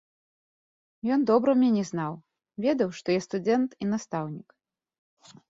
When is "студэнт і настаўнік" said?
3.27-4.49